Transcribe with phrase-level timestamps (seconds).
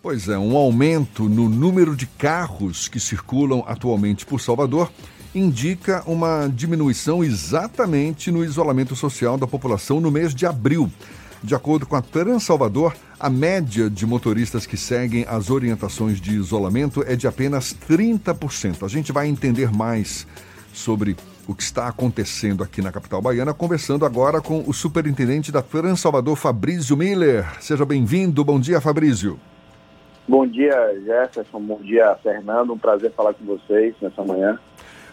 [0.00, 4.92] Pois é, um aumento no número de carros que circulam atualmente por Salvador
[5.34, 10.90] indica uma diminuição exatamente no isolamento social da população no mês de abril.
[11.42, 16.32] De acordo com a Trans Salvador, a média de motoristas que seguem as orientações de
[16.32, 18.84] isolamento é de apenas 30%.
[18.84, 20.28] A gente vai entender mais
[20.72, 25.60] sobre o que está acontecendo aqui na capital baiana, conversando agora com o superintendente da
[25.60, 27.44] Trans Salvador, Fabrício Miller.
[27.60, 28.44] Seja bem-vindo.
[28.44, 29.38] Bom dia, Fabrício.
[30.28, 30.74] Bom dia,
[31.06, 31.58] Jefferson.
[31.58, 32.74] Bom dia, Fernando.
[32.74, 34.58] Um prazer falar com vocês nessa manhã.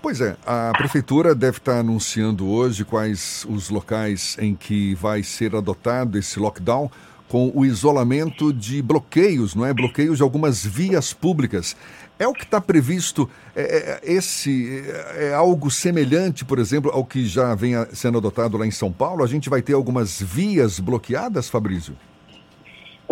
[0.00, 5.54] Pois é, a prefeitura deve estar anunciando hoje quais os locais em que vai ser
[5.54, 6.90] adotado esse lockdown
[7.28, 9.72] com o isolamento de bloqueios, não é?
[9.72, 11.76] Bloqueios de algumas vias públicas.
[12.18, 13.28] É o que está previsto?
[13.54, 14.82] É, é, esse
[15.14, 18.90] é, é algo semelhante, por exemplo, ao que já vem sendo adotado lá em São
[18.90, 19.22] Paulo?
[19.22, 21.94] A gente vai ter algumas vias bloqueadas, Fabrício?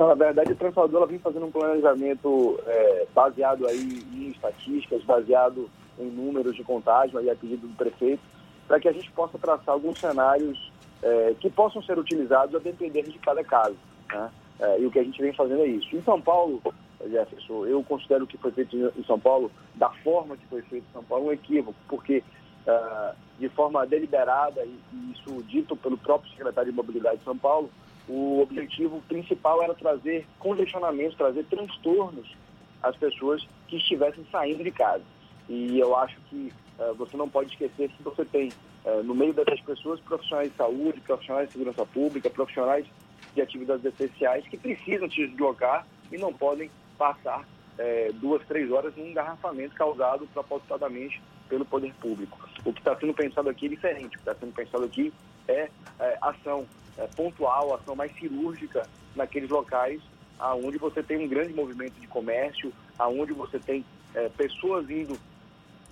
[0.00, 5.68] Então, na verdade, a Transformadora vem fazendo um planejamento é, baseado aí em estatísticas, baseado
[5.98, 8.22] em números de contágio, aí a pedido do prefeito,
[8.66, 13.02] para que a gente possa traçar alguns cenários é, que possam ser utilizados a depender
[13.02, 13.76] de cada caso.
[14.10, 14.30] Né?
[14.60, 15.94] É, e o que a gente vem fazendo é isso.
[15.94, 16.62] Em São Paulo,
[17.06, 20.92] Jefferson, eu considero que foi feito em São Paulo, da forma que foi feito em
[20.94, 22.24] São Paulo, um equívoco, porque
[22.66, 27.36] uh, de forma deliberada, e, e isso dito pelo próprio secretário de Mobilidade de São
[27.36, 27.68] Paulo,
[28.10, 32.36] o objetivo principal era trazer congestionamentos, trazer transtornos
[32.82, 35.04] às pessoas que estivessem saindo de casa.
[35.48, 38.48] E eu acho que uh, você não pode esquecer que você tem
[38.84, 42.84] uh, no meio dessas pessoas profissionais de saúde, profissionais de segurança pública, profissionais
[43.32, 48.92] de atividades essenciais que precisam se deslocar e não podem passar uh, duas, três horas
[48.96, 52.36] num engarrafamento causado propositadamente pelo poder público.
[52.64, 54.06] O que está sendo pensado aqui é diferente.
[54.06, 55.12] O que está sendo pensado aqui
[55.46, 55.68] é,
[56.00, 56.66] é ação
[57.00, 60.00] é, pontual, ação mais cirúrgica naqueles locais
[60.40, 63.84] aonde você tem um grande movimento de comércio, aonde você tem
[64.14, 65.16] é, pessoas indo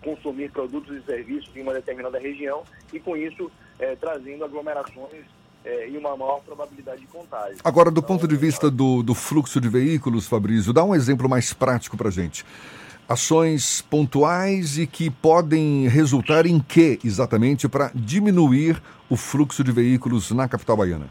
[0.02, 5.24] consumir produtos e serviços em uma determinada região e com isso é, trazendo aglomerações
[5.64, 7.58] é, e uma maior probabilidade de contágio.
[7.62, 11.28] Agora, do então, ponto de vista do, do fluxo de veículos, Fabrício, dá um exemplo
[11.28, 12.44] mais prático para a gente
[13.08, 20.30] ações pontuais e que podem resultar em que exatamente para diminuir o fluxo de veículos
[20.30, 21.08] na capital baiana?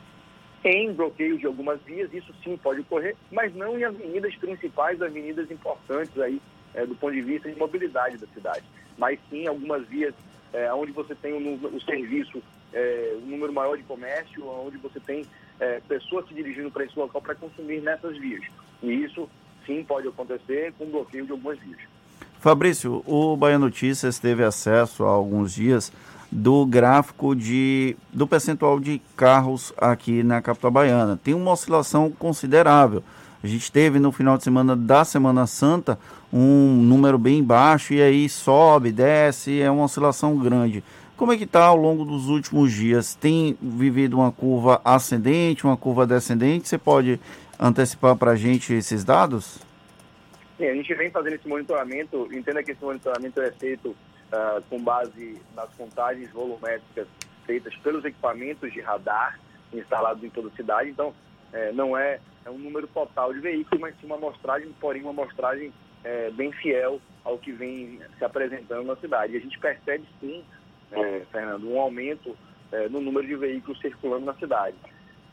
[0.64, 5.50] Em bloqueio de algumas vias, isso sim pode ocorrer, mas não em avenidas principais, avenidas
[5.50, 6.40] importantes aí
[6.74, 8.64] é, do ponto de vista de mobilidade da cidade,
[8.98, 10.14] mas sim algumas vias
[10.54, 12.42] é, onde você tem o, o serviço,
[12.74, 15.26] é, um número maior de comércio, onde você tem
[15.60, 18.44] é, pessoas se dirigindo para esse local para consumir nessas vias.
[18.84, 19.28] E isso
[19.68, 21.78] sim pode acontecer com bloqueio de algumas vias.
[22.40, 25.92] Fabrício, o Bahia Notícias teve acesso há alguns dias
[26.32, 31.20] do gráfico de, do percentual de carros aqui na capital baiana.
[31.22, 33.04] Tem uma oscilação considerável.
[33.44, 36.00] A gente teve no final de semana da Semana Santa
[36.32, 40.84] um número bem baixo e aí sobe, desce, é uma oscilação grande.
[41.18, 43.16] Como é que está ao longo dos últimos dias?
[43.16, 46.68] Tem vivido uma curva ascendente, uma curva descendente?
[46.68, 47.20] Você pode
[47.60, 49.60] antecipar para a gente esses dados?
[50.58, 54.80] Sim, a gente vem fazendo esse monitoramento, entenda que esse monitoramento é feito uh, com
[54.80, 57.08] base nas contagens volumétricas
[57.48, 59.40] feitas pelos equipamentos de radar
[59.74, 61.16] instalados em toda a cidade, então
[61.52, 65.12] é, não é, é, um número total de veículos, mas sim uma amostragem, porém uma
[65.12, 65.74] amostragem
[66.04, 69.34] é, bem fiel ao que vem se apresentando na cidade.
[69.34, 70.44] E a gente percebe sim,
[70.92, 72.38] é, Fernando, um aumento
[72.72, 74.76] é, no número de veículos circulando na cidade.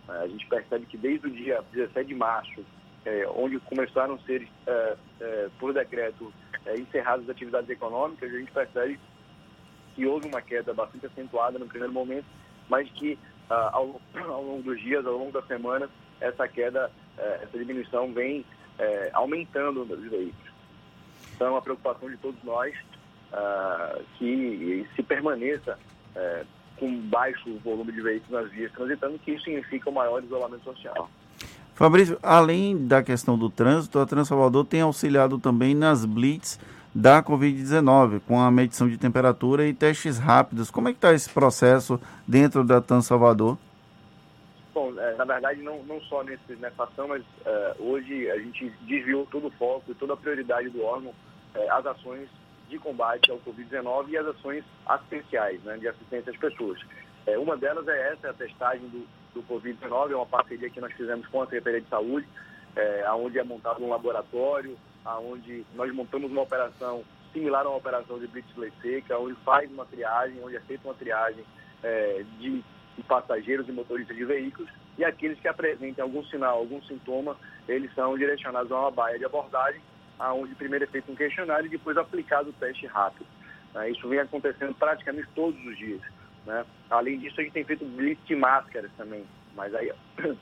[0.09, 2.65] A gente percebe que desde o dia 17 de março,
[3.05, 6.33] é, onde começaram a ser, é, é, por decreto,
[6.67, 9.01] é, encerradas as atividades econômicas, a gente percebe
[9.95, 12.27] que houve uma queda bastante acentuada no primeiro momento,
[12.69, 15.89] mas que ah, ao, ao, longo dos dias, ao longo da semana,
[16.21, 18.45] essa queda, é, essa diminuição vem
[18.79, 20.53] é, aumentando de veículos.
[21.35, 22.75] Então, é uma preocupação de todos nós
[23.35, 25.77] ah, que se permaneça
[26.79, 31.09] com baixo volume de veículos nas vias transitando, que isso significa um maior isolamento social.
[31.75, 36.59] Fabrício, além da questão do trânsito, a Transalvador tem auxiliado também nas blitz
[36.95, 40.71] da Covid-19, com a medição de temperatura e testes rápidos.
[40.71, 43.59] Como é que está esse processo dentro da Transalvador?
[44.73, 48.73] Bom, é, na verdade, não, não só nesse, nessa ação, mas é, hoje a gente
[48.83, 51.13] desviou todo o foco e toda a prioridade do órgão
[51.71, 52.29] às ações
[52.69, 56.81] de combate ao Covid-19 e as ações assistenciais, né, de assistência às pessoas.
[57.27, 60.93] É, uma delas é essa, a testagem do, do Covid-19, é uma parceria que nós
[60.93, 62.27] fizemos com a Secretaria de Saúde,
[62.77, 64.77] é, onde é montado um laboratório,
[65.23, 69.85] onde nós montamos uma operação similar a uma operação de Lei Seca, onde faz uma
[69.85, 71.45] triagem, onde é feita uma triagem
[71.83, 72.65] é, de,
[72.97, 77.37] de passageiros e motoristas de veículos, e aqueles que apresentem algum sinal, algum sintoma,
[77.69, 79.81] eles são direcionados a uma baia de abordagem,
[80.19, 83.27] aonde primeiro é feito um questionário e depois aplicado o teste rápido.
[83.75, 83.91] Né?
[83.91, 86.01] Isso vem acontecendo praticamente todos os dias.
[86.47, 86.65] Né?
[86.91, 89.25] Além disso, a gente tem feito blitz de máscaras também,
[89.55, 89.93] mas aí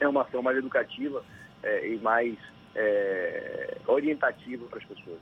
[0.00, 1.22] é uma ação mais educativa
[1.62, 2.36] é, e mais
[2.74, 5.20] é, orientativa para as pessoas.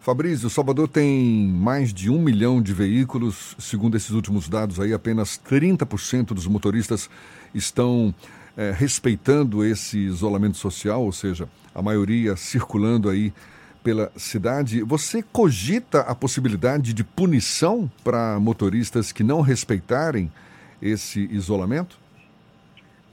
[0.00, 3.54] Fabrício, Salvador tem mais de um milhão de veículos.
[3.58, 7.10] Segundo esses últimos dados aí, apenas 30% dos motoristas
[7.54, 8.14] estão
[8.60, 13.32] é, respeitando esse isolamento social, ou seja, a maioria circulando aí
[13.82, 14.82] pela cidade.
[14.82, 20.30] Você cogita a possibilidade de punição para motoristas que não respeitarem
[20.82, 21.98] esse isolamento?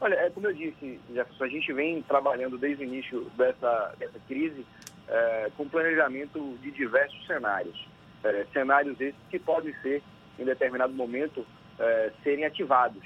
[0.02, 4.20] Olha, é como eu disse, Jefferson, a gente vem trabalhando desde o início dessa, dessa
[4.28, 4.66] crise
[5.08, 7.88] é, com planejamento de diversos cenários.
[8.22, 10.04] É, cenários esses que podem ser,
[10.38, 11.46] em determinado momento,
[11.80, 13.02] é, serem ativados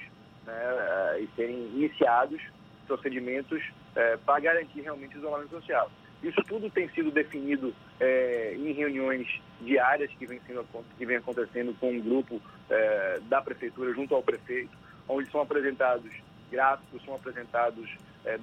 [0.51, 2.41] né, é, e serem iniciados
[2.85, 3.63] procedimentos
[3.95, 5.89] é, para garantir realmente o isolamento social.
[6.21, 9.27] Isso tudo tem sido definido é, em reuniões
[9.61, 10.65] diárias que vem, sendo,
[10.97, 12.41] que vem acontecendo com um grupo
[13.27, 14.71] da prefeitura junto ao prefeito,
[15.09, 16.09] onde são apresentados
[16.49, 17.89] gráficos, são apresentados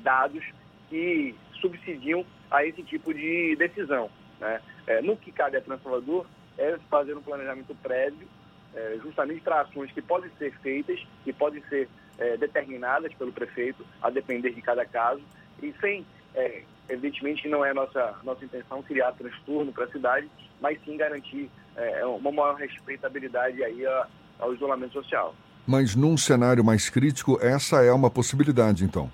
[0.03, 0.45] dados
[0.91, 4.11] que subsidiam a esse tipo de decisão.
[4.41, 4.61] Né?
[4.87, 6.27] É, no que cabe a Transformador
[6.57, 8.27] é fazer um planejamento prévio,
[8.75, 11.89] é, justamente para ações que podem ser feitas, que podem ser
[12.19, 15.23] é, determinadas pelo prefeito, a depender de cada caso,
[15.63, 16.05] e sem,
[16.35, 20.29] é, evidentemente, não é nossa nossa intenção criar transtorno para a cidade,
[20.61, 24.07] mas sim garantir é, uma maior respeitabilidade aí a,
[24.39, 25.35] ao isolamento social.
[25.67, 29.11] Mas num cenário mais crítico, essa é uma possibilidade, então?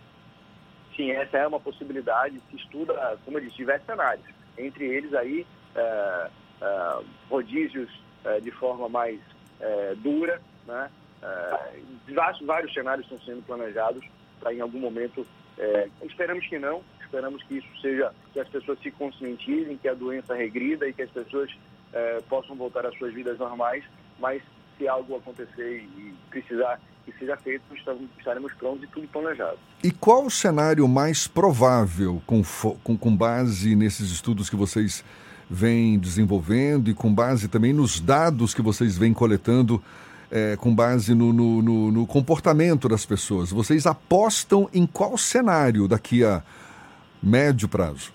[0.96, 4.24] sim, essa é uma possibilidade, se estuda, como eu disse, diversos cenários.
[4.56, 6.30] Entre eles aí, é,
[6.62, 6.98] é,
[7.28, 7.90] rodízios
[8.42, 9.20] de forma mais
[9.64, 10.90] é, dura, né?
[11.22, 11.80] É,
[12.12, 14.04] vários, vários cenários estão sendo planejados
[14.38, 15.26] para em algum momento,
[15.58, 19.94] é, esperamos que não, esperamos que isso seja, que as pessoas se conscientizem, que a
[19.94, 21.50] doença regrida e que as pessoas
[22.28, 23.84] possam voltar às suas vidas normais,
[24.18, 24.42] mas
[24.76, 27.62] se algo acontecer e precisar que seja feito,
[28.18, 29.58] estaremos prontos e tudo planejado.
[29.82, 32.42] E qual o cenário mais provável, com,
[32.82, 35.04] com, com base nesses estudos que vocês
[35.48, 39.82] vêm desenvolvendo e com base também nos dados que vocês vêm coletando,
[40.30, 43.50] é, com base no, no, no, no, comportamento das pessoas?
[43.50, 46.42] Vocês apostam em qual cenário daqui a
[47.22, 48.12] médio prazo?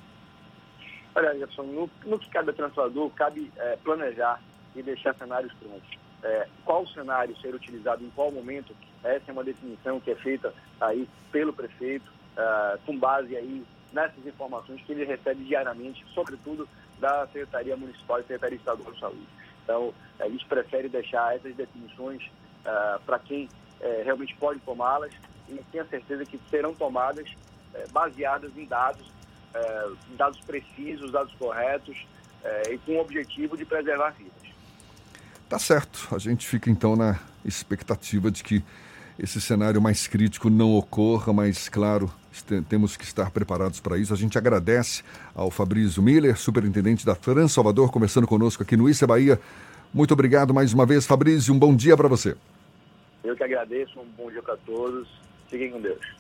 [1.16, 4.42] Olha, Jefferson, no, no que cabe ao transformador, cabe é, planejar
[4.76, 9.44] e deixar cenários prontos é, qual cenário ser utilizado em qual momento, essa é uma
[9.44, 15.06] definição que é feita aí pelo prefeito, é, com base aí nessas informações que ele
[15.06, 16.68] recebe diariamente, sobretudo
[17.00, 19.28] da Secretaria Municipal e Secretaria Estadual de Saúde.
[19.64, 25.12] Então, a gente prefere deixar essas definições uh, para quem uh, realmente pode tomá-las
[25.48, 29.06] e tenha certeza que serão tomadas uh, baseadas em dados,
[30.12, 32.06] em dados precisos, dados corretos
[32.70, 34.54] e com o objetivo de preservar vidas.
[35.50, 36.08] Tá certo.
[36.14, 38.64] A gente fica então na expectativa de que
[39.22, 42.12] esse cenário mais crítico não ocorra, mas claro,
[42.70, 44.14] temos que estar preparados para isso.
[44.14, 45.04] A gente agradece
[45.36, 49.40] ao Fabrício Miller, superintendente da Trans Salvador, conversando conosco aqui no Issa Bahia.
[49.94, 51.54] Muito obrigado mais uma vez, Fabrício.
[51.54, 52.36] Um bom dia para você.
[53.24, 54.00] Eu que agradeço.
[54.00, 55.08] Um bom dia para todos.
[55.50, 56.19] Fiquem com Deus.